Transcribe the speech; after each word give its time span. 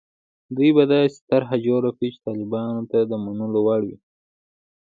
دوی 0.55 0.69
به 0.77 0.83
داسې 0.93 1.17
طرح 1.29 1.49
جوړه 1.67 1.89
کړي 1.95 2.09
چې 2.15 2.19
طالبانو 2.27 2.81
ته 2.91 2.99
د 3.09 3.11
منلو 3.23 3.59
وړ 3.67 3.81
وي. 3.87 3.97